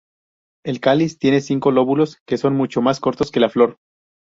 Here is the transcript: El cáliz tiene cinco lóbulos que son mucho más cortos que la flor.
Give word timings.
El 0.65 0.79
cáliz 0.79 1.19
tiene 1.19 1.41
cinco 1.41 1.69
lóbulos 1.69 2.17
que 2.27 2.39
son 2.39 2.55
mucho 2.55 2.81
más 2.81 2.99
cortos 2.99 3.29
que 3.29 3.39
la 3.39 3.49
flor. 3.51 3.77